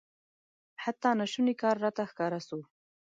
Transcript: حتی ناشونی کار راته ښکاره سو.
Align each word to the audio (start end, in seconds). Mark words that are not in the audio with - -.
حتی 0.83 1.09
ناشونی 1.19 1.53
کار 1.61 1.75
راته 1.85 2.03
ښکاره 2.11 2.39
سو. 2.47 2.59